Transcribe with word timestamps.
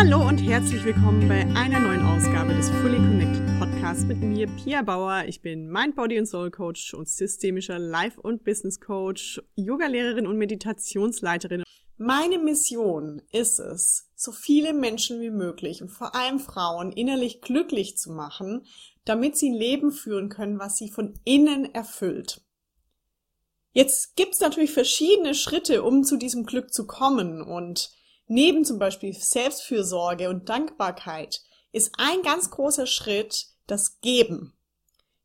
Hallo 0.00 0.28
und 0.28 0.38
herzlich 0.38 0.84
willkommen 0.84 1.28
bei 1.28 1.40
einer 1.56 1.80
neuen 1.80 2.06
Ausgabe 2.06 2.54
des 2.54 2.70
Fully 2.70 2.98
Connected 2.98 3.44
Podcasts 3.58 4.04
mit 4.04 4.20
mir, 4.20 4.46
Pia 4.46 4.82
Bauer. 4.82 5.24
Ich 5.26 5.42
bin 5.42 5.68
Mind, 5.72 5.96
Body 5.96 6.20
und 6.20 6.26
Soul 6.26 6.52
Coach 6.52 6.94
und 6.94 7.08
systemischer 7.08 7.80
Life- 7.80 8.20
und 8.20 8.44
Business 8.44 8.78
Coach, 8.78 9.42
Yogalehrerin 9.56 10.28
und 10.28 10.38
Meditationsleiterin. 10.38 11.64
Meine 11.96 12.38
Mission 12.38 13.22
ist 13.32 13.58
es, 13.58 14.08
so 14.14 14.30
viele 14.30 14.72
Menschen 14.72 15.20
wie 15.20 15.30
möglich 15.30 15.82
und 15.82 15.88
vor 15.88 16.14
allem 16.14 16.38
Frauen 16.38 16.92
innerlich 16.92 17.40
glücklich 17.40 17.98
zu 17.98 18.12
machen, 18.12 18.66
damit 19.04 19.36
sie 19.36 19.50
ein 19.50 19.56
Leben 19.56 19.90
führen 19.90 20.28
können, 20.28 20.60
was 20.60 20.76
sie 20.76 20.90
von 20.90 21.18
innen 21.24 21.74
erfüllt. 21.74 22.40
Jetzt 23.72 24.14
gibt's 24.14 24.38
natürlich 24.38 24.70
verschiedene 24.70 25.34
Schritte, 25.34 25.82
um 25.82 26.04
zu 26.04 26.16
diesem 26.16 26.46
Glück 26.46 26.72
zu 26.72 26.86
kommen 26.86 27.42
und 27.42 27.97
Neben 28.28 28.64
zum 28.66 28.78
Beispiel 28.78 29.14
Selbstfürsorge 29.14 30.28
und 30.28 30.50
Dankbarkeit 30.50 31.40
ist 31.72 31.92
ein 31.98 32.22
ganz 32.22 32.50
großer 32.50 32.86
Schritt 32.86 33.46
das 33.66 34.00
Geben. 34.00 34.54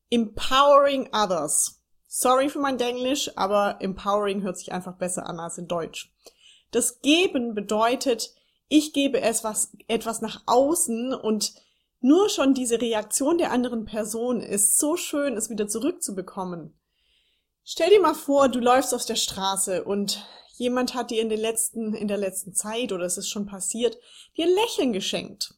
Empowering 0.09 1.09
others. 1.13 1.81
Sorry 2.07 2.47
für 2.49 2.59
mein 2.59 2.79
Englisch, 2.79 3.31
aber 3.35 3.77
empowering 3.81 4.41
hört 4.43 4.57
sich 4.57 4.71
einfach 4.71 4.95
besser 4.95 5.25
an 5.27 5.39
als 5.39 5.57
in 5.57 5.67
Deutsch. 5.67 6.13
Das 6.71 7.01
Geben 7.01 7.53
bedeutet, 7.53 8.33
ich 8.69 8.93
gebe 8.93 9.19
etwas, 9.19 9.71
etwas 9.87 10.21
nach 10.21 10.43
außen 10.45 11.13
und 11.13 11.53
nur 11.99 12.29
schon 12.29 12.53
diese 12.53 12.79
Reaktion 12.79 13.37
der 13.37 13.51
anderen 13.51 13.85
Person 13.85 14.41
ist 14.41 14.77
so 14.77 14.95
schön, 14.95 15.35
es 15.35 15.49
wieder 15.49 15.67
zurückzubekommen. 15.67 16.77
Stell 17.63 17.89
dir 17.89 18.01
mal 18.01 18.15
vor, 18.15 18.49
du 18.49 18.59
läufst 18.59 18.93
auf 18.93 19.05
der 19.05 19.15
Straße 19.15 19.83
und 19.83 20.25
jemand 20.57 20.93
hat 20.93 21.11
dir 21.11 21.21
in 21.21 21.29
den 21.29 21.39
letzten, 21.39 21.93
in 21.93 22.07
der 22.07 22.17
letzten 22.17 22.53
Zeit 22.53 22.91
oder 22.91 23.05
es 23.05 23.17
ist 23.17 23.29
schon 23.29 23.45
passiert, 23.45 23.97
dir 24.37 24.45
Lächeln 24.45 24.93
geschenkt. 24.93 25.55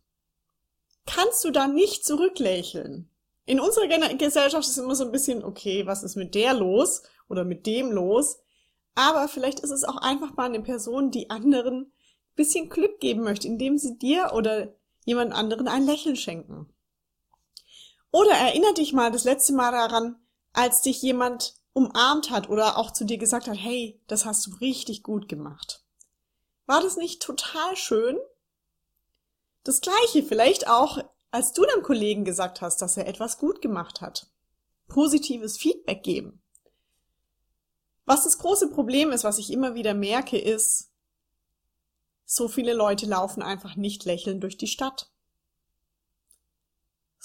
Kannst 1.05 1.43
du 1.43 1.51
da 1.51 1.67
nicht 1.67 2.05
zurücklächeln? 2.05 3.09
In 3.45 3.59
unserer 3.59 3.87
Gesellschaft 4.15 4.67
ist 4.67 4.77
immer 4.77 4.95
so 4.95 5.05
ein 5.05 5.11
bisschen, 5.11 5.43
okay, 5.43 5.85
was 5.85 6.03
ist 6.03 6.15
mit 6.15 6.33
der 6.33 6.53
los 6.53 7.03
oder 7.29 7.43
mit 7.43 7.67
dem 7.67 7.91
los? 7.91 8.39
Aber 8.95 9.27
vielleicht 9.27 9.59
ist 9.59 9.71
es 9.71 9.83
auch 9.83 9.97
einfach 9.97 10.35
mal 10.35 10.45
eine 10.45 10.61
Person, 10.61 11.11
die 11.11 11.29
anderen 11.29 11.81
ein 11.83 11.91
bisschen 12.35 12.69
Glück 12.69 12.99
geben 12.99 13.21
möchte, 13.21 13.47
indem 13.47 13.77
sie 13.77 13.97
dir 13.97 14.31
oder 14.33 14.73
jemand 15.03 15.33
anderen 15.33 15.67
ein 15.67 15.85
Lächeln 15.85 16.15
schenken. 16.15 16.73
Oder 18.11 18.31
erinner 18.31 18.73
dich 18.73 18.93
mal 18.93 19.11
das 19.11 19.25
letzte 19.25 19.53
Mal 19.53 19.71
daran, 19.71 20.15
als 20.53 20.81
dich 20.81 21.01
jemand 21.01 21.55
umarmt 21.75 22.31
hat 22.31 22.49
oder 22.49 22.77
auch 22.77 22.91
zu 22.91 23.03
dir 23.03 23.17
gesagt 23.17 23.47
hat, 23.47 23.57
hey, 23.57 24.01
das 24.07 24.25
hast 24.25 24.47
du 24.47 24.55
richtig 24.61 25.03
gut 25.03 25.27
gemacht. 25.27 25.83
War 26.65 26.81
das 26.81 26.95
nicht 26.95 27.21
total 27.21 27.75
schön? 27.75 28.17
Das 29.63 29.81
gleiche 29.81 30.23
vielleicht 30.23 30.67
auch, 30.67 31.03
als 31.31 31.51
du 31.51 31.65
deinem 31.65 31.83
Kollegen 31.83 32.23
gesagt 32.23 32.61
hast, 32.61 32.81
dass 32.81 32.95
er 32.95 33.07
etwas 33.07 33.37
gut 33.37 33.61
gemacht 33.61 33.99
hat. 33.99 34.27
Positives 34.87 35.57
Feedback 35.57 36.01
geben. 36.01 36.41
Was 38.05 38.23
das 38.23 38.37
große 38.37 38.69
Problem 38.69 39.11
ist, 39.11 39.25
was 39.25 39.37
ich 39.37 39.51
immer 39.51 39.75
wieder 39.75 39.93
merke, 39.93 40.37
ist, 40.37 40.91
so 42.23 42.47
viele 42.47 42.73
Leute 42.73 43.05
laufen 43.05 43.43
einfach 43.43 43.75
nicht 43.75 44.05
lächelnd 44.05 44.41
durch 44.43 44.57
die 44.57 44.67
Stadt. 44.67 45.11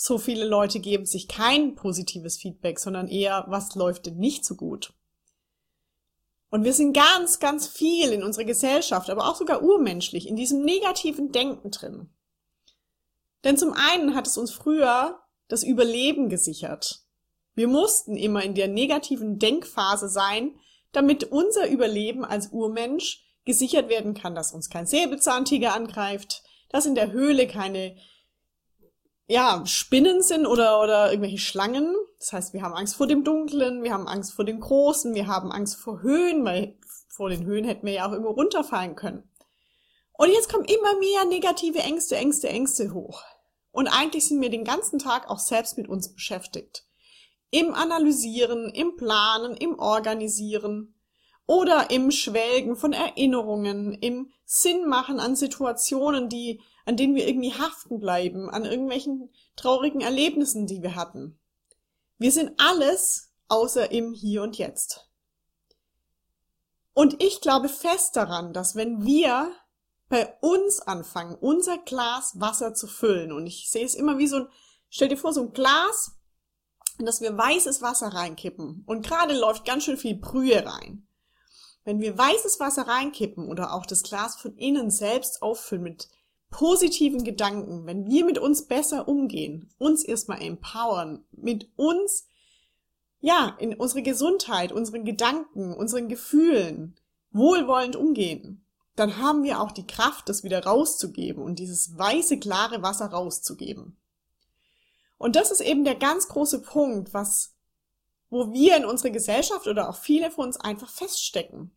So 0.03 0.17
viele 0.17 0.47
Leute 0.47 0.81
geben 0.81 1.05
sich 1.05 1.29
kein 1.29 1.75
positives 1.75 2.39
Feedback, 2.39 2.79
sondern 2.79 3.07
eher, 3.07 3.45
was 3.49 3.75
läuft 3.75 4.07
denn 4.07 4.17
nicht 4.17 4.47
so 4.47 4.55
gut? 4.57 4.95
Und 6.49 6.65
wir 6.65 6.73
sind 6.73 6.95
ganz, 6.95 7.39
ganz 7.39 7.69
viel 7.69 8.11
in 8.11 8.23
unserer 8.23 8.45
Gesellschaft, 8.45 9.11
aber 9.11 9.29
auch 9.29 9.37
sogar 9.37 9.63
urmenschlich, 9.63 10.27
in 10.27 10.37
diesem 10.37 10.63
negativen 10.63 11.33
Denken 11.33 11.71
drin. 11.71 12.09
Denn 13.45 13.59
zum 13.59 13.75
einen 13.75 14.15
hat 14.15 14.27
es 14.27 14.39
uns 14.39 14.51
früher 14.51 15.21
das 15.49 15.63
Überleben 15.63 16.31
gesichert. 16.31 17.03
Wir 17.55 17.69
mussten 17.69 18.17
immer 18.17 18.43
in 18.43 18.55
der 18.55 18.69
negativen 18.69 19.39
Denkphase 19.39 20.09
sein, 20.09 20.59
damit 20.93 21.25
unser 21.25 21.69
Überleben 21.69 22.25
als 22.25 22.49
Urmensch 22.53 23.23
gesichert 23.45 23.91
werden 23.91 24.15
kann, 24.15 24.35
dass 24.35 24.53
uns 24.53 24.71
kein 24.71 24.87
Säbelzahntiger 24.87 25.75
angreift, 25.75 26.43
dass 26.71 26.87
in 26.87 26.95
der 26.95 27.13
Höhle 27.13 27.47
keine 27.47 27.99
ja, 29.31 29.65
Spinnen 29.65 30.23
sind 30.23 30.45
oder, 30.45 30.83
oder 30.83 31.11
irgendwelche 31.11 31.39
Schlangen. 31.39 31.95
Das 32.19 32.33
heißt, 32.33 32.53
wir 32.53 32.63
haben 32.63 32.75
Angst 32.75 32.97
vor 32.97 33.07
dem 33.07 33.23
Dunklen, 33.23 33.85
wir 33.85 33.93
haben 33.93 34.09
Angst 34.09 34.33
vor 34.33 34.45
dem 34.45 34.59
Großen, 34.59 35.15
wir 35.15 35.29
haben 35.29 35.53
Angst 35.53 35.77
vor 35.77 36.03
Höhen, 36.03 36.45
weil 36.45 36.77
vor 37.09 37.31
den 37.31 37.45
Höhen 37.45 37.65
hätten 37.65 37.87
wir 37.87 37.93
ja 37.93 38.09
auch 38.09 38.13
irgendwo 38.13 38.33
runterfallen 38.33 38.97
können. 38.97 39.23
Und 40.15 40.31
jetzt 40.33 40.53
kommen 40.53 40.65
immer 40.65 40.99
mehr 40.99 41.25
negative 41.27 41.79
Ängste, 41.79 42.17
Ängste, 42.17 42.49
Ängste 42.49 42.93
hoch. 42.93 43.23
Und 43.71 43.87
eigentlich 43.87 44.27
sind 44.27 44.41
wir 44.41 44.51
den 44.51 44.65
ganzen 44.65 44.99
Tag 44.99 45.31
auch 45.31 45.39
selbst 45.39 45.79
mit 45.79 45.89
uns 45.89 46.13
beschäftigt. 46.13 46.85
Im 47.53 47.73
Analysieren, 47.73 48.69
im 48.71 48.97
Planen, 48.97 49.57
im 49.57 49.79
Organisieren 49.79 50.97
oder 51.47 51.93
im 51.93 52.11
Schwelgen 52.11 52.75
von 52.75 52.93
Erinnerungen, 52.93 53.95
im 53.95 54.33
Sinn 54.45 54.89
machen 54.89 55.21
an 55.21 55.37
Situationen, 55.37 56.29
die 56.29 56.61
an 56.91 56.97
denen 56.97 57.15
wir 57.15 57.29
irgendwie 57.29 57.55
haften 57.55 58.01
bleiben, 58.01 58.51
an 58.51 58.65
irgendwelchen 58.65 59.31
traurigen 59.55 60.01
Erlebnissen, 60.01 60.67
die 60.67 60.83
wir 60.83 60.97
hatten. 60.97 61.39
Wir 62.19 62.33
sind 62.33 62.59
alles 62.59 63.31
außer 63.47 63.93
im 63.93 64.13
Hier 64.13 64.43
und 64.43 64.59
Jetzt. 64.59 65.09
Und 66.93 67.23
ich 67.23 67.41
glaube 67.41 67.69
fest 67.69 68.17
daran, 68.17 68.53
dass 68.53 68.75
wenn 68.75 69.05
wir 69.05 69.55
bei 70.09 70.37
uns 70.41 70.81
anfangen, 70.81 71.37
unser 71.37 71.79
Glas 71.79 72.41
Wasser 72.41 72.75
zu 72.75 72.89
füllen, 72.89 73.31
und 73.31 73.47
ich 73.47 73.71
sehe 73.71 73.87
es 73.87 73.95
immer 73.95 74.19
wie 74.19 74.27
so 74.27 74.39
ein, 74.39 74.49
stell 74.89 75.07
dir 75.07 75.17
vor, 75.17 75.33
so 75.33 75.43
ein 75.43 75.53
Glas, 75.53 76.19
in 76.99 77.07
das 77.07 77.21
wir 77.21 77.39
weißes 77.39 77.83
Wasser 77.83 78.09
reinkippen, 78.09 78.83
und 78.85 79.07
gerade 79.07 79.39
läuft 79.39 79.65
ganz 79.65 79.85
schön 79.85 79.97
viel 79.97 80.17
Brühe 80.17 80.67
rein. 80.67 81.07
Wenn 81.85 82.01
wir 82.01 82.19
weißes 82.19 82.59
Wasser 82.59 82.89
reinkippen 82.89 83.49
oder 83.49 83.75
auch 83.75 83.87
das 83.87 84.03
Glas 84.03 84.35
von 84.35 84.57
innen 84.57 84.91
selbst 84.91 85.41
auffüllen 85.41 85.85
mit 85.85 86.09
positiven 86.51 87.25
Gedanken, 87.25 87.87
wenn 87.87 88.07
wir 88.07 88.25
mit 88.25 88.39
uns 88.39 88.67
besser 88.67 89.09
umgehen, 89.09 89.73
uns 89.79 90.05
erstmal 90.05 90.43
empowern, 90.43 91.25
mit 91.33 91.71
uns, 91.77 92.27
ja, 93.21 93.57
in 93.59 93.75
unsere 93.75 94.03
Gesundheit, 94.03 94.73
unseren 94.73 95.05
Gedanken, 95.05 95.73
unseren 95.73 96.09
Gefühlen 96.09 96.97
wohlwollend 97.31 97.97
umgehen, 97.97 98.65
dann 98.97 99.19
haben 99.19 99.45
wir 99.45 99.61
auch 99.61 99.71
die 99.71 99.87
Kraft, 99.87 100.29
das 100.29 100.43
wieder 100.43 100.65
rauszugeben 100.65 101.43
und 101.43 101.59
dieses 101.59 101.97
weiße, 101.97 102.39
klare 102.39 102.83
Wasser 102.83 103.07
rauszugeben. 103.07 103.97
Und 105.17 105.37
das 105.37 105.51
ist 105.51 105.61
eben 105.61 105.85
der 105.85 105.95
ganz 105.95 106.29
große 106.29 106.63
Punkt, 106.63 107.15
was, 107.15 107.55
wo 108.29 108.53
wir 108.53 108.77
in 108.77 108.85
unserer 108.85 109.11
Gesellschaft 109.11 109.69
oder 109.69 109.89
auch 109.89 109.97
viele 109.97 110.31
von 110.31 110.47
uns 110.47 110.57
einfach 110.59 110.91
feststecken. 110.91 111.71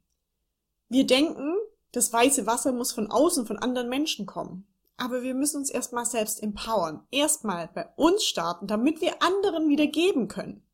Wir 0.89 1.05
denken, 1.05 1.53
das 1.93 2.11
weiße 2.11 2.45
Wasser 2.47 2.73
muss 2.73 2.91
von 2.91 3.09
außen, 3.09 3.45
von 3.45 3.59
anderen 3.59 3.87
Menschen 3.87 4.25
kommen. 4.25 4.67
Aber 4.97 5.21
wir 5.21 5.35
müssen 5.35 5.57
uns 5.57 5.69
erstmal 5.69 6.05
selbst 6.05 6.41
empowern. 6.41 7.05
Erstmal 7.11 7.67
bei 7.67 7.87
uns 7.95 8.25
starten, 8.25 8.67
damit 8.67 8.99
wir 8.99 9.21
anderen 9.21 9.69
wieder 9.69 9.87
geben 9.87 10.27
können. 10.27 10.67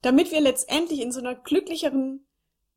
Damit 0.00 0.32
wir 0.32 0.40
letztendlich 0.40 1.00
in 1.00 1.12
so 1.12 1.20
einer 1.20 1.34
glücklicheren, 1.34 2.26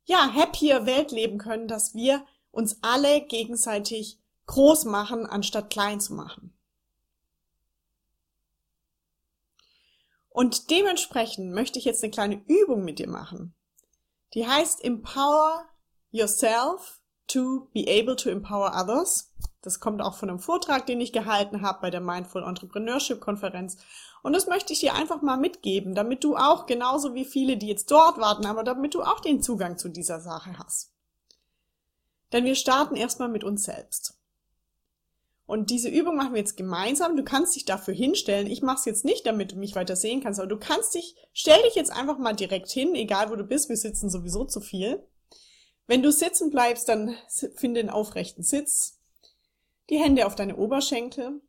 ja, 0.04 0.34
happier 0.34 0.86
Welt 0.86 1.12
leben 1.12 1.38
können, 1.38 1.68
dass 1.68 1.96
wir 1.96 2.26
uns 2.52 2.80
alle 2.82 3.22
gegenseitig 3.22 4.20
groß 4.46 4.86
machen, 4.86 5.26
anstatt 5.26 5.70
klein 5.70 6.00
zu 6.02 6.14
machen. 6.14 6.54
Und 10.30 10.70
dementsprechend 10.70 11.54
möchte 11.54 11.80
ich 11.80 11.86
jetzt 11.86 12.04
eine 12.04 12.12
kleine 12.12 12.44
Übung 12.46 12.84
mit 12.84 13.00
dir 13.00 13.10
machen. 13.10 13.56
Die 14.34 14.46
heißt 14.48 14.84
Empower 14.84 15.66
Yourself 16.12 16.97
to 17.28 17.70
be 17.74 17.86
able 17.88 18.16
to 18.16 18.30
empower 18.30 18.72
others. 18.76 19.34
Das 19.62 19.80
kommt 19.80 20.02
auch 20.02 20.16
von 20.16 20.30
einem 20.30 20.40
Vortrag, 20.40 20.86
den 20.86 21.02
ich 21.02 21.12
gehalten 21.12 21.62
habe 21.62 21.80
bei 21.82 21.90
der 21.90 22.02
Mindful 22.02 22.44
Entrepreneurship 22.44 23.20
Konferenz. 23.20 23.78
Und 24.24 24.34
das 24.34 24.48
möchte 24.48 24.74
ich 24.74 24.80
dir 24.80 24.94
einfach 24.94 25.22
mal 25.22 25.38
mitgeben, 25.38 25.96
damit 25.96 26.24
du 26.24 26.36
auch, 26.36 26.66
genauso 26.66 27.14
wie 27.14 27.26
viele, 27.26 27.58
die 27.58 27.68
jetzt 27.68 27.92
dort 27.92 28.18
warten, 28.18 28.46
aber 28.46 28.64
damit 28.64 28.94
du 28.94 29.02
auch 29.04 29.20
den 29.20 29.42
Zugang 29.42 29.78
zu 29.78 29.90
dieser 29.90 30.20
Sache 30.20 30.58
hast. 30.58 30.92
Denn 32.34 32.46
wir 32.46 32.56
starten 32.56 32.96
erstmal 32.96 33.30
mit 33.30 33.44
uns 33.44 33.64
selbst. 33.64 34.18
Und 35.46 35.70
diese 35.70 35.88
Übung 35.88 36.18
machen 36.18 36.34
wir 36.34 36.40
jetzt 36.40 36.58
gemeinsam. 36.58 37.16
Du 37.16 37.24
kannst 37.24 37.56
dich 37.56 37.64
dafür 37.64 37.94
hinstellen. 37.94 38.48
Ich 38.48 38.62
mache 38.62 38.80
es 38.80 38.86
jetzt 38.86 39.06
nicht, 39.06 39.26
damit 39.26 39.54
du 39.54 39.56
mich 39.56 39.76
weiter 39.76 39.96
sehen 39.96 40.22
kannst, 40.22 40.42
aber 40.42 40.50
du 40.50 40.58
kannst 40.58 40.94
dich, 40.94 41.16
stell 41.32 41.62
dich 41.64 41.76
jetzt 41.76 41.92
einfach 41.92 42.18
mal 42.18 42.34
direkt 42.34 42.70
hin, 42.70 42.96
egal 42.96 43.32
wo 43.32 43.36
du 43.38 43.46
bist. 43.46 43.70
Wir 43.70 43.78
sitzen 43.78 44.10
sowieso 44.10 44.44
zu 44.44 44.60
viel. 44.60 45.08
Wenn 45.88 46.04
du 46.04 46.12
sitzen 46.12 46.52
bleibst, 46.52 46.90
dann 46.90 47.16
finde 47.56 47.80
einen 47.80 47.90
aufrechten 47.90 48.44
Sitz. 48.44 49.00
Die 49.90 49.98
Hände 49.98 50.28
auf 50.28 50.36
deine 50.36 50.58
Oberschenkel. 50.58 51.42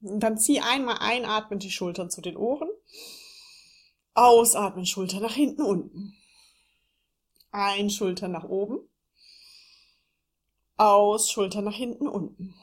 Und 0.00 0.20
dann 0.20 0.38
zieh 0.38 0.60
einmal 0.60 0.98
einatmen 1.00 1.58
die 1.58 1.70
Schultern 1.70 2.10
zu 2.10 2.20
den 2.20 2.36
Ohren. 2.36 2.68
Ausatmen, 4.14 4.86
Schulter 4.86 5.20
nach 5.20 5.34
hinten, 5.34 5.62
unten. 5.62 6.14
Ein, 7.50 7.88
Schulter 7.90 8.28
nach 8.28 8.44
oben. 8.44 8.80
Aus, 10.76 11.30
Schulter 11.30 11.62
nach 11.62 11.74
hinten, 11.74 12.06
unten. 12.06 12.54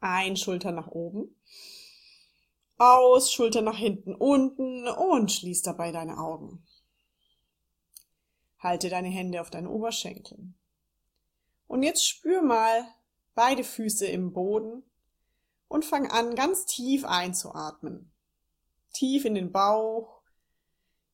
Ein, 0.00 0.36
Schulter 0.36 0.70
nach 0.70 0.88
oben. 0.88 1.34
Aus, 2.78 3.32
Schulter 3.32 3.62
nach 3.62 3.76
hinten, 3.76 4.14
unten 4.14 4.86
und 4.88 5.32
schließ 5.32 5.62
dabei 5.62 5.92
deine 5.92 6.18
Augen. 6.18 6.64
Halte 8.64 8.88
deine 8.88 9.08
Hände 9.08 9.42
auf 9.42 9.50
deinen 9.50 9.66
Oberschenkeln. 9.66 10.54
Und 11.68 11.82
jetzt 11.82 12.08
spür 12.08 12.40
mal 12.40 12.88
beide 13.34 13.62
Füße 13.62 14.06
im 14.06 14.32
Boden 14.32 14.82
und 15.68 15.84
fang 15.84 16.10
an, 16.10 16.34
ganz 16.34 16.64
tief 16.64 17.04
einzuatmen. 17.04 18.10
Tief 18.94 19.26
in 19.26 19.34
den 19.34 19.52
Bauch, 19.52 20.22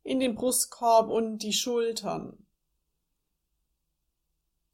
in 0.05 0.21
den 0.21 0.37
Brustkorb 0.37 1.11
und 1.11 1.39
die 1.39 1.53
Schultern. 1.53 2.47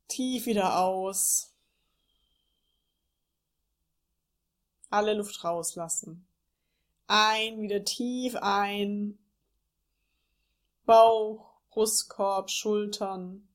Tief 0.09 0.45
wieder 0.45 0.79
aus. 0.79 1.55
Alle 4.91 5.15
Luft 5.15 5.43
rauslassen. 5.43 6.27
Ein, 7.07 7.63
wieder 7.63 7.85
tief 7.85 8.37
ein. 8.37 9.19
Bauch, 10.85 11.56
Brustkorb, 11.77 12.49
Schultern 12.49 13.47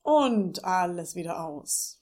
und 0.00 0.64
alles 0.64 1.14
wieder 1.14 1.44
aus. 1.44 2.00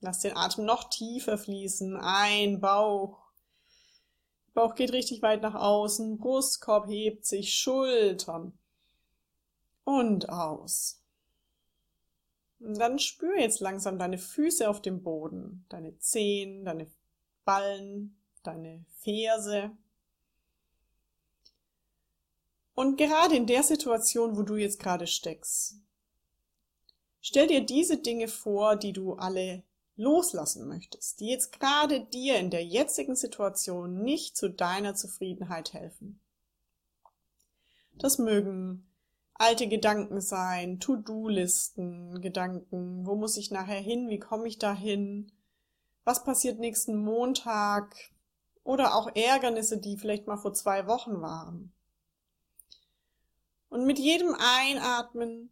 Lass 0.00 0.20
den 0.20 0.34
Atem 0.34 0.64
noch 0.64 0.88
tiefer 0.88 1.36
fließen. 1.36 1.98
Ein 1.98 2.58
Bauch. 2.58 3.18
Bauch 4.54 4.74
geht 4.76 4.94
richtig 4.94 5.20
weit 5.20 5.42
nach 5.42 5.56
außen. 5.56 6.16
Brustkorb 6.16 6.88
hebt 6.88 7.26
sich. 7.26 7.52
Schultern. 7.52 8.58
Und 9.84 10.30
aus. 10.30 11.02
Und 12.60 12.78
dann 12.78 12.98
spür 12.98 13.38
jetzt 13.38 13.60
langsam 13.60 13.98
deine 13.98 14.16
Füße 14.16 14.70
auf 14.70 14.80
dem 14.80 15.02
Boden. 15.02 15.66
Deine 15.68 15.98
Zehen, 15.98 16.64
deine 16.64 16.90
Ballen, 17.44 18.16
deine 18.42 18.86
Ferse. 19.02 19.76
Und 22.74 22.96
gerade 22.96 23.36
in 23.36 23.46
der 23.46 23.62
Situation, 23.62 24.36
wo 24.36 24.42
du 24.42 24.56
jetzt 24.56 24.78
gerade 24.78 25.06
steckst, 25.06 25.76
stell 27.20 27.46
dir 27.46 27.64
diese 27.64 27.98
Dinge 27.98 28.28
vor, 28.28 28.76
die 28.76 28.92
du 28.92 29.14
alle 29.14 29.62
loslassen 29.96 30.66
möchtest, 30.68 31.20
die 31.20 31.28
jetzt 31.28 31.58
gerade 31.58 32.00
dir 32.00 32.38
in 32.38 32.50
der 32.50 32.64
jetzigen 32.64 33.14
Situation 33.14 34.02
nicht 34.02 34.36
zu 34.36 34.48
deiner 34.48 34.94
Zufriedenheit 34.94 35.74
helfen. 35.74 36.18
Das 37.94 38.18
mögen 38.18 38.86
alte 39.34 39.68
Gedanken 39.68 40.20
sein, 40.20 40.80
To-Do-Listen, 40.80 42.20
Gedanken, 42.20 43.06
wo 43.06 43.16
muss 43.16 43.36
ich 43.36 43.50
nachher 43.50 43.80
hin, 43.80 44.08
wie 44.08 44.18
komme 44.18 44.48
ich 44.48 44.58
dahin, 44.58 45.30
was 46.04 46.24
passiert 46.24 46.58
nächsten 46.58 46.96
Montag 46.96 47.94
oder 48.64 48.94
auch 48.94 49.14
Ärgernisse, 49.14 49.78
die 49.78 49.96
vielleicht 49.96 50.26
mal 50.26 50.36
vor 50.36 50.54
zwei 50.54 50.86
Wochen 50.86 51.20
waren. 51.20 51.72
Und 53.72 53.86
mit 53.86 53.98
jedem 53.98 54.36
Einatmen 54.38 55.48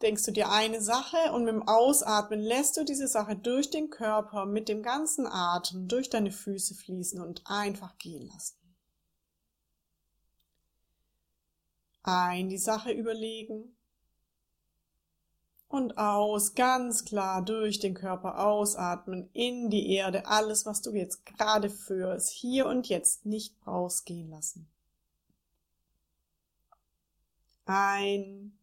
denkst 0.00 0.22
du 0.26 0.30
dir 0.30 0.48
eine 0.48 0.80
Sache 0.80 1.32
und 1.32 1.42
mit 1.42 1.54
dem 1.54 1.66
Ausatmen 1.66 2.38
lässt 2.38 2.76
du 2.76 2.84
diese 2.84 3.08
Sache 3.08 3.34
durch 3.34 3.68
den 3.68 3.90
Körper 3.90 4.46
mit 4.46 4.68
dem 4.68 4.80
ganzen 4.80 5.26
Atem 5.26 5.88
durch 5.88 6.08
deine 6.08 6.30
Füße 6.30 6.76
fließen 6.76 7.20
und 7.20 7.42
einfach 7.46 7.98
gehen 7.98 8.28
lassen. 8.28 8.54
Ein 12.04 12.48
die 12.48 12.58
Sache 12.58 12.92
überlegen 12.92 13.76
und 15.66 15.98
aus 15.98 16.54
ganz 16.54 17.04
klar 17.04 17.44
durch 17.44 17.80
den 17.80 17.94
Körper 17.94 18.46
ausatmen 18.46 19.30
in 19.32 19.68
die 19.68 19.90
Erde 19.96 20.28
alles, 20.28 20.64
was 20.64 20.80
du 20.80 20.92
jetzt 20.92 21.26
gerade 21.26 21.70
führst, 21.70 22.30
hier 22.30 22.66
und 22.66 22.88
jetzt 22.88 23.26
nicht 23.26 23.58
brauchst 23.58 24.06
gehen 24.06 24.30
lassen 24.30 24.70
ein 27.66 28.58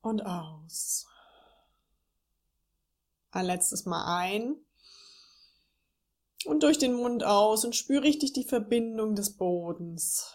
und 0.00 0.22
aus. 0.24 1.06
Ein 3.30 3.46
letztes 3.46 3.84
Mal 3.84 4.18
ein 4.18 4.56
und 6.46 6.62
durch 6.62 6.78
den 6.78 6.94
Mund 6.94 7.24
aus 7.24 7.64
und 7.64 7.76
spür 7.76 8.02
richtig 8.02 8.32
die 8.32 8.44
Verbindung 8.44 9.14
des 9.14 9.36
Bodens. 9.36 10.32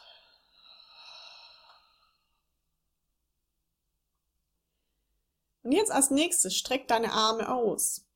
Und 5.63 5.71
jetzt 5.73 5.91
als 5.91 6.11
nächstes 6.11 6.55
streck 6.55 6.87
deine 6.87 7.13
Arme 7.13 7.53
aus. 7.53 8.07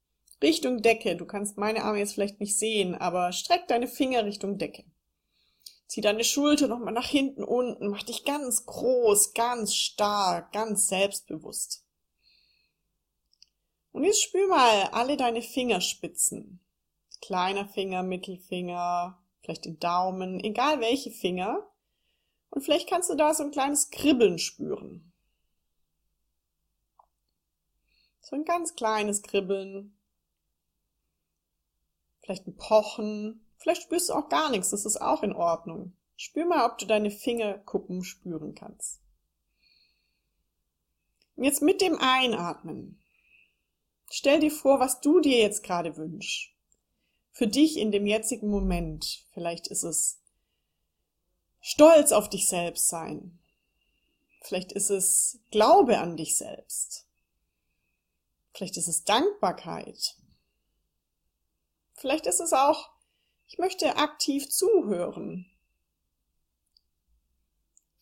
Richtung 0.42 0.81
Decke. 0.81 1.16
Du 1.16 1.25
kannst 1.25 1.57
meine 1.57 1.83
Arme 1.83 2.00
jetzt 2.00 2.13
vielleicht 2.13 2.39
nicht 2.39 2.57
sehen, 2.57 2.95
aber 2.95 3.31
streck 3.31 3.68
deine 3.68 3.88
Finger 3.88 4.25
Richtung 4.25 4.57
Decke. 4.57 4.83
Zieh 5.87 6.01
deine 6.01 6.23
Schulter 6.23 6.67
nochmal 6.67 6.93
nach 6.93 7.07
hinten 7.07 7.43
unten, 7.43 7.89
mach 7.89 8.03
dich 8.03 8.25
ganz 8.25 8.65
groß, 8.65 9.33
ganz 9.33 9.75
stark, 9.75 10.51
ganz 10.51 10.87
selbstbewusst. 10.87 11.85
Und 13.91 14.03
jetzt 14.03 14.23
spür 14.23 14.47
mal 14.47 14.89
alle 14.91 15.15
deine 15.15 15.41
Fingerspitzen. 15.41 16.59
Kleiner 17.21 17.65
Finger, 17.67 18.03
Mittelfinger, 18.03 19.23
vielleicht 19.41 19.65
den 19.65 19.79
Daumen, 19.79 20.43
egal 20.43 20.81
welche 20.81 21.11
Finger. 21.11 21.65
Und 22.49 22.61
vielleicht 22.61 22.89
kannst 22.89 23.09
du 23.09 23.15
da 23.15 23.33
so 23.33 23.43
ein 23.43 23.51
kleines 23.51 23.91
Kribbeln 23.91 24.38
spüren. 24.39 25.13
So 28.21 28.35
ein 28.35 28.43
ganz 28.43 28.75
kleines 28.75 29.21
Kribbeln. 29.21 29.95
Vielleicht 32.21 32.47
ein 32.47 32.57
Pochen, 32.57 33.44
Vielleicht 33.65 33.81
spürst 33.81 34.09
du 34.09 34.13
auch 34.13 34.29
gar 34.29 34.51
nichts, 34.51 34.69
das 34.69 34.85
ist 34.85 35.01
auch 35.01 35.23
in 35.23 35.33
Ordnung. 35.33 35.97
Spür 36.17 36.45
mal, 36.45 36.69
ob 36.69 36.77
du 36.77 36.85
deine 36.85 37.09
Fingerkuppen 37.09 38.03
spüren 38.03 38.53
kannst. 38.53 39.01
Und 41.35 41.45
jetzt 41.45 41.63
mit 41.63 41.81
dem 41.81 41.97
Einatmen. 41.97 43.01
Stell 44.12 44.39
dir 44.39 44.51
vor, 44.51 44.79
was 44.79 45.01
du 45.01 45.19
dir 45.19 45.39
jetzt 45.39 45.63
gerade 45.63 45.97
wünschst. 45.97 46.51
Für 47.31 47.47
dich 47.47 47.77
in 47.77 47.91
dem 47.91 48.06
jetzigen 48.06 48.51
Moment. 48.51 49.25
Vielleicht 49.33 49.65
ist 49.65 49.81
es 49.81 50.21
Stolz 51.59 52.12
auf 52.12 52.29
dich 52.29 52.48
selbst 52.48 52.88
sein. 52.88 53.39
Vielleicht 54.41 54.74
ist 54.74 54.91
es 54.91 55.39
Glaube 55.50 55.98
an 55.98 56.17
dich 56.17 56.38
selbst. 56.38 57.07
Vielleicht 58.53 58.77
ist 58.77 58.88
es 58.88 59.05
Dankbarkeit. 59.05 60.17
Vielleicht 61.95 62.27
ist 62.27 62.41
es 62.41 62.53
auch 62.53 62.94
ich 63.47 63.57
möchte 63.57 63.97
aktiv 63.97 64.49
zuhören. 64.49 65.45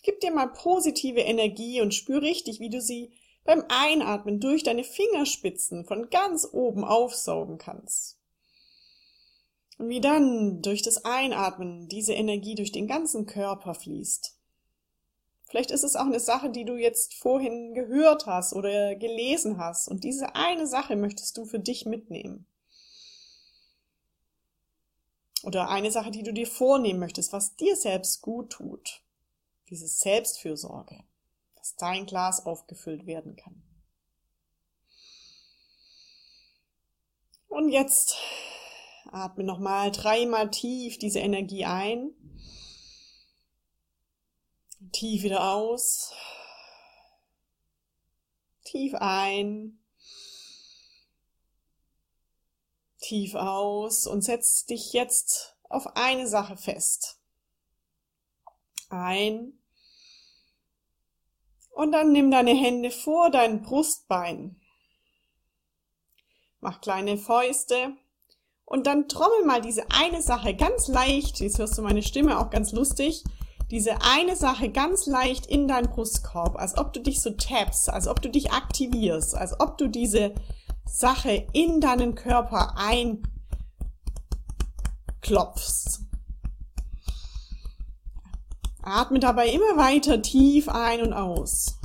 Gib 0.04 0.20
dir 0.20 0.32
mal 0.32 0.48
positive 0.48 1.22
Energie 1.22 1.82
und 1.82 1.94
spür 1.94 2.22
richtig, 2.22 2.60
wie 2.60 2.70
du 2.70 2.82
sie 2.82 3.14
beim 3.46 3.64
Einatmen 3.68 4.40
durch 4.40 4.64
deine 4.64 4.84
Fingerspitzen 4.84 5.86
von 5.86 6.10
ganz 6.10 6.48
oben 6.52 6.84
aufsaugen 6.84 7.58
kannst. 7.58 8.20
Und 9.78 9.90
wie 9.90 10.02
dann 10.02 10.62
durch 10.62 10.82
das 10.82 11.04
Einatmen 11.04 11.88
diese 11.88 12.14
Energie 12.14 12.56
durch 12.56 12.72
den 12.72 12.88
ganzen 12.88 13.26
Körper 13.26 13.74
fließt. 13.74 14.38
Vielleicht 15.50 15.72
ist 15.72 15.84
es 15.84 15.96
auch 15.96 16.06
eine 16.06 16.20
Sache, 16.20 16.50
die 16.50 16.66
du 16.66 16.76
jetzt 16.76 17.16
vorhin 17.16 17.74
gehört 17.74 18.26
hast 18.26 18.54
oder 18.54 18.96
gelesen 18.96 19.58
hast 19.58 19.88
und 19.88 20.04
diese 20.04 20.36
eine 20.36 20.68
Sache 20.68 20.96
möchtest 20.96 21.38
du 21.38 21.46
für 21.46 21.60
dich 21.60 21.86
mitnehmen. 21.86 22.48
Oder 25.44 25.70
eine 25.70 25.92
Sache, 25.92 26.10
die 26.10 26.24
du 26.24 26.34
dir 26.34 26.48
vornehmen 26.48 27.00
möchtest, 27.00 27.34
was 27.34 27.56
dir 27.56 27.76
selbst 27.76 28.22
gut 28.22 28.50
tut. 28.52 29.02
Diese 29.70 29.88
Selbstfürsorge, 29.88 31.04
dass 31.56 31.76
dein 31.76 32.06
Glas 32.06 32.46
aufgefüllt 32.46 33.06
werden 33.06 33.36
kann. 33.36 33.62
Und 37.48 37.70
jetzt 37.70 38.16
atme 39.12 39.44
nochmal 39.44 39.92
dreimal 39.92 40.50
tief 40.50 40.98
diese 40.98 41.20
Energie 41.20 41.66
ein. 41.66 42.12
Tief 44.94 45.24
wieder 45.24 45.54
aus. 45.54 46.14
Tief 48.64 48.96
ein. 48.96 49.83
Tief 53.04 53.36
aus 53.36 54.08
und 54.08 54.24
setz 54.24 54.66
dich 54.66 54.94
jetzt 54.94 55.56
auf 55.70 55.96
eine 55.96 56.28
Sache 56.28 56.58
fest. 56.58 57.20
Ein. 58.90 59.60
Und 61.72 61.92
dann 61.92 62.12
nimm 62.12 62.32
deine 62.32 62.54
Hände 62.54 62.92
vor 62.92 63.30
dein 63.32 63.62
Brustbein. 63.62 64.62
Mach 66.60 66.82
kleine 66.82 67.18
Fäuste. 67.18 67.94
Und 68.66 68.88
dann 68.88 69.10
trommel 69.10 69.44
mal 69.46 69.62
diese 69.62 69.86
eine 69.92 70.22
Sache 70.22 70.56
ganz 70.56 70.88
leicht. 70.88 71.40
Jetzt 71.40 71.60
hörst 71.60 71.78
du 71.78 71.82
meine 71.82 72.04
Stimme 72.04 72.40
auch 72.40 72.50
ganz 72.50 72.72
lustig. 72.72 73.24
diese 73.72 74.02
eine 74.02 74.36
Sache 74.36 74.70
ganz 74.70 75.08
leicht 75.08 75.48
in 75.48 75.68
deinen 75.68 75.90
Brustkorb, 75.90 76.58
als 76.60 76.78
ob 76.78 76.94
du 76.94 77.00
dich 77.00 77.22
so 77.22 77.32
tappst, 77.32 77.90
als 77.90 78.08
ob 78.08 78.22
du 78.22 78.30
dich 78.30 78.52
aktivierst, 78.52 79.36
als 79.36 79.60
ob 79.60 79.80
du 79.80 79.88
diese 79.88 80.36
Sache 80.86 81.48
in 81.54 81.82
deinen 81.82 82.16
Körper 82.16 82.76
einklopfst. 85.22 86.02
Atme 88.82 89.20
dabei 89.20 89.48
immer 89.50 89.78
weiter 89.78 90.22
tief 90.22 90.68
ein 90.68 91.02
und 91.02 91.14
aus. 91.14 91.80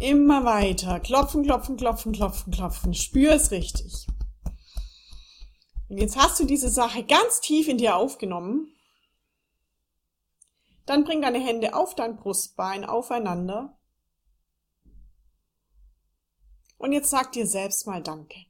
Immer 0.00 0.44
weiter. 0.44 1.00
Klopfen, 1.00 1.44
klopfen, 1.44 1.76
klopfen, 1.76 2.12
klopfen, 2.12 2.52
klopfen. 2.52 2.94
Spür 2.94 3.32
es 3.32 3.52
richtig. 3.52 4.06
Und 5.88 5.98
jetzt 5.98 6.16
hast 6.16 6.40
du 6.40 6.44
diese 6.44 6.68
Sache 6.68 7.04
ganz 7.04 7.40
tief 7.40 7.68
in 7.68 7.78
dir 7.78 7.96
aufgenommen. 7.96 8.73
Dann 10.86 11.04
bring 11.04 11.22
deine 11.22 11.38
Hände 11.38 11.74
auf 11.74 11.94
dein 11.94 12.16
Brustbein 12.16 12.84
aufeinander. 12.84 13.78
Und 16.76 16.92
jetzt 16.92 17.10
sag 17.10 17.32
dir 17.32 17.46
selbst 17.46 17.86
mal 17.86 18.02
Danke. 18.02 18.46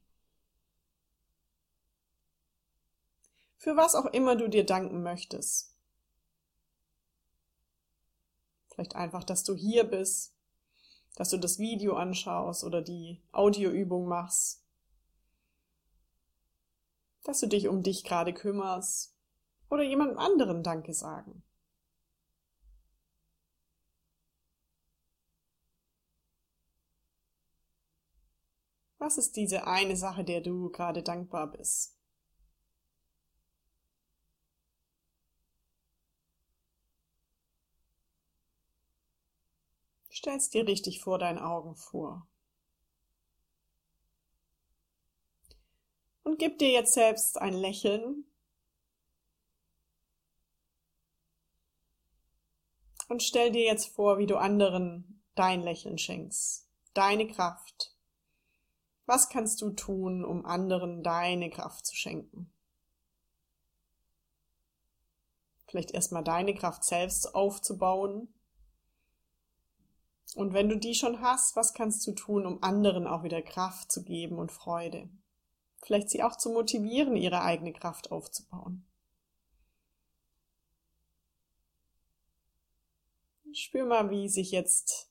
Für 3.59 3.77
was 3.77 3.95
auch 3.95 4.07
immer 4.07 4.37
du 4.37 4.49
dir 4.49 4.67
danken 4.67 5.03
möchtest. 5.03 5.75
Vielleicht 8.75 8.97
einfach, 8.97 9.23
dass 9.23 9.45
du 9.45 9.55
hier 9.55 9.85
bist, 9.85 10.35
dass 11.15 11.31
du 11.31 11.39
das 11.39 11.59
Video 11.59 11.95
anschaust 11.95 12.65
oder 12.65 12.83
die 12.83 13.23
Audioübung 13.31 14.09
machst, 14.09 14.65
dass 17.23 17.41
du 17.41 17.47
dich 17.47 17.69
um 17.69 17.83
dich 17.83 18.03
gerade 18.05 18.35
kümmerst 18.35 19.15
oder 19.71 19.85
jemandem 19.85 20.19
anderen 20.19 20.63
Danke 20.65 20.93
sagen. 20.93 21.45
Was 29.05 29.19
ist 29.19 29.37
diese 29.37 29.67
eine 29.67 29.99
Sache, 29.99 30.25
der 30.25 30.41
du 30.41 30.71
gerade 30.71 31.03
dankbar 31.03 31.49
bist? 31.49 31.95
Stell's 40.09 40.49
dir 40.49 40.67
richtig 40.67 41.03
vor 41.03 41.19
deinen 41.19 41.39
Augen 41.39 41.77
vor. 41.77 42.27
Und 46.23 46.39
gib 46.39 46.59
dir 46.59 46.71
jetzt 46.71 46.95
selbst 46.95 47.37
ein 47.37 47.53
Lächeln. 47.53 48.25
Und 53.09 53.23
stell 53.23 53.53
dir 53.53 53.67
jetzt 53.67 53.89
vor, 53.89 54.17
wie 54.17 54.27
du 54.27 54.39
anderen 54.39 55.23
dein 55.35 55.61
Lächeln 55.61 55.99
schenkst, 55.99 56.67
deine 56.95 57.29
Kraft. 57.29 57.94
Was 59.07 59.29
kannst 59.29 59.61
du 59.61 59.71
tun, 59.71 60.25
um 60.25 60.47
anderen 60.47 61.03
deine 61.03 61.51
Kraft 61.51 61.87
zu 61.87 61.95
schenken? 61.95 62.51
Vielleicht 65.67 65.91
erstmal 65.91 66.25
deine 66.25 66.55
Kraft 66.55 66.85
selbst 66.85 67.35
aufzubauen 67.35 68.29
und 70.35 70.53
wenn 70.53 70.69
du 70.69 70.77
die 70.77 70.95
schon 70.95 71.21
hast, 71.21 71.55
was 71.55 71.75
kannst 71.75 72.07
du 72.07 72.13
tun, 72.13 72.45
um 72.45 72.63
anderen 72.63 73.07
auch 73.07 73.23
wieder 73.23 73.41
Kraft 73.41 73.93
zu 73.93 74.03
geben 74.03 74.39
und 74.39 74.51
Freude? 74.51 75.09
Vielleicht 75.83 76.11
sie 76.11 76.23
auch 76.23 76.37
zu 76.37 76.51
motivieren, 76.51 77.17
ihre 77.17 77.43
eigene 77.43 77.73
Kraft 77.73 78.11
aufzubauen. 78.11 78.85
Spür 83.53 83.87
mal, 83.87 84.11
wie 84.11 84.29
sich 84.29 84.51
jetzt 84.51 85.09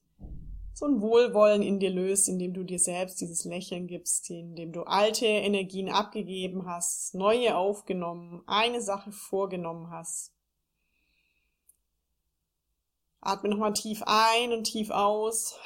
so 0.73 0.85
ein 0.85 1.01
Wohlwollen 1.01 1.61
in 1.61 1.79
dir 1.79 1.91
löst, 1.91 2.27
indem 2.27 2.53
du 2.53 2.63
dir 2.63 2.79
selbst 2.79 3.21
dieses 3.21 3.45
Lächeln 3.45 3.87
gibst, 3.87 4.29
indem 4.29 4.71
du 4.71 4.83
alte 4.83 5.25
Energien 5.25 5.89
abgegeben 5.89 6.65
hast, 6.65 7.13
neue 7.13 7.55
aufgenommen, 7.55 8.43
eine 8.47 8.81
Sache 8.81 9.11
vorgenommen 9.11 9.89
hast 9.91 10.33
Atme 13.25 13.49
nochmal 13.49 13.71
tief 13.71 14.03
ein 14.05 14.51
und 14.51 14.65
tief 14.65 14.89
aus. 14.89 15.57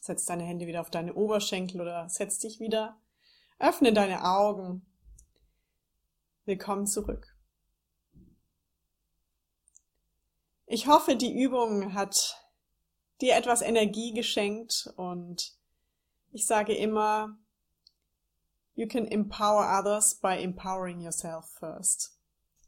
Setz 0.00 0.24
deine 0.26 0.44
Hände 0.44 0.68
wieder 0.68 0.80
auf 0.80 0.90
deine 0.90 1.14
Oberschenkel 1.14 1.80
oder 1.80 2.08
setz 2.08 2.38
dich 2.38 2.60
wieder. 2.60 2.96
Öffne 3.58 3.92
deine 3.92 4.24
Augen. 4.24 4.86
Willkommen 6.44 6.86
zurück. 6.86 7.35
Ich 10.68 10.88
hoffe, 10.88 11.14
die 11.14 11.32
Übung 11.32 11.94
hat 11.94 12.44
dir 13.20 13.36
etwas 13.36 13.62
Energie 13.62 14.12
geschenkt 14.12 14.92
und 14.96 15.52
ich 16.32 16.44
sage 16.44 16.74
immer, 16.74 17.38
you 18.74 18.88
can 18.88 19.06
empower 19.06 19.78
others 19.78 20.16
by 20.16 20.36
empowering 20.36 21.00
yourself 21.00 21.46
first. 21.46 22.18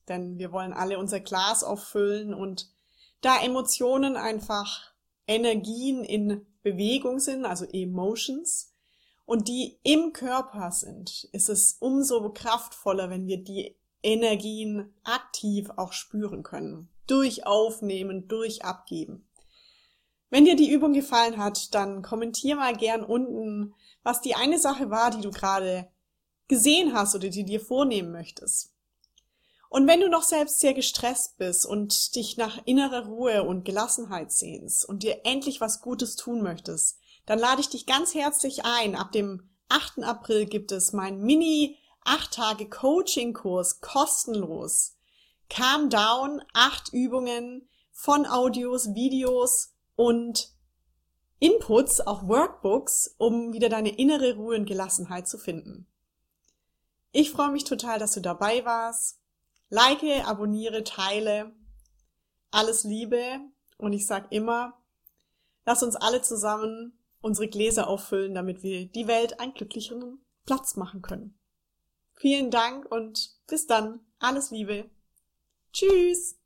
Denn 0.06 0.38
wir 0.38 0.52
wollen 0.52 0.72
alle 0.72 0.96
unser 1.00 1.18
Glas 1.18 1.64
auffüllen 1.64 2.34
und 2.34 2.70
da 3.20 3.42
Emotionen 3.42 4.16
einfach 4.16 4.92
Energien 5.26 6.04
in 6.04 6.46
Bewegung 6.62 7.18
sind, 7.18 7.44
also 7.44 7.64
Emotions, 7.64 8.72
und 9.26 9.48
die 9.48 9.80
im 9.82 10.12
Körper 10.12 10.70
sind, 10.70 11.24
ist 11.32 11.48
es 11.48 11.76
umso 11.80 12.30
kraftvoller, 12.32 13.10
wenn 13.10 13.26
wir 13.26 13.42
die 13.42 13.76
Energien 14.04 14.94
aktiv 15.02 15.68
auch 15.76 15.92
spüren 15.92 16.44
können. 16.44 16.88
Durch 17.08 17.44
Aufnehmen, 17.46 18.28
durch 18.28 18.64
Abgeben. 18.64 19.28
Wenn 20.30 20.44
dir 20.44 20.54
die 20.54 20.70
Übung 20.70 20.92
gefallen 20.92 21.38
hat, 21.38 21.74
dann 21.74 22.02
kommentier 22.02 22.54
mal 22.54 22.76
gern 22.76 23.02
unten, 23.02 23.74
was 24.04 24.20
die 24.20 24.36
eine 24.36 24.58
Sache 24.58 24.90
war, 24.90 25.10
die 25.10 25.22
du 25.22 25.30
gerade 25.30 25.90
gesehen 26.46 26.92
hast 26.94 27.14
oder 27.14 27.28
die 27.28 27.44
dir 27.44 27.60
vornehmen 27.60 28.12
möchtest. 28.12 28.74
Und 29.70 29.86
wenn 29.86 30.00
du 30.00 30.08
noch 30.08 30.22
selbst 30.22 30.60
sehr 30.60 30.72
gestresst 30.72 31.36
bist 31.36 31.66
und 31.66 32.14
dich 32.14 32.36
nach 32.36 32.60
innerer 32.64 33.06
Ruhe 33.06 33.42
und 33.42 33.64
Gelassenheit 33.64 34.32
sehnst 34.32 34.84
und 34.84 35.02
dir 35.02 35.22
endlich 35.24 35.60
was 35.60 35.82
Gutes 35.82 36.16
tun 36.16 36.42
möchtest, 36.42 36.98
dann 37.26 37.38
lade 37.38 37.60
ich 37.60 37.68
dich 37.68 37.84
ganz 37.84 38.14
herzlich 38.14 38.64
ein. 38.64 38.96
Ab 38.96 39.12
dem 39.12 39.50
8. 39.68 40.02
April 40.02 40.46
gibt 40.46 40.72
es 40.72 40.94
mein 40.94 41.20
Mini 41.20 41.76
8 42.04 42.32
Tage 42.32 42.68
Coaching 42.70 43.34
Kurs 43.34 43.80
kostenlos. 43.80 44.97
Calm 45.48 45.90
Down, 45.90 46.42
acht 46.52 46.92
Übungen 46.92 47.68
von 47.92 48.26
Audios, 48.26 48.94
Videos 48.94 49.74
und 49.96 50.52
Inputs, 51.40 52.00
auch 52.00 52.26
Workbooks, 52.26 53.14
um 53.18 53.52
wieder 53.52 53.68
deine 53.68 53.96
innere 53.96 54.34
Ruhe 54.34 54.56
und 54.56 54.66
Gelassenheit 54.66 55.28
zu 55.28 55.38
finden. 55.38 55.86
Ich 57.12 57.30
freue 57.30 57.50
mich 57.50 57.64
total, 57.64 57.98
dass 57.98 58.12
du 58.12 58.20
dabei 58.20 58.64
warst. 58.64 59.20
Like, 59.70 60.02
abonniere, 60.26 60.84
teile. 60.84 61.52
Alles 62.50 62.84
Liebe. 62.84 63.40
Und 63.76 63.92
ich 63.92 64.06
sag 64.06 64.32
immer, 64.32 64.80
lass 65.64 65.82
uns 65.82 65.96
alle 65.96 66.22
zusammen 66.22 66.98
unsere 67.20 67.48
Gläser 67.48 67.88
auffüllen, 67.88 68.34
damit 68.34 68.62
wir 68.62 68.86
die 68.86 69.06
Welt 69.06 69.40
einen 69.40 69.54
glücklicheren 69.54 70.24
Platz 70.46 70.76
machen 70.76 71.02
können. 71.02 71.38
Vielen 72.14 72.50
Dank 72.50 72.90
und 72.90 73.36
bis 73.46 73.66
dann. 73.66 74.00
Alles 74.18 74.50
Liebe. 74.50 74.90
Tschüss. 75.72 76.38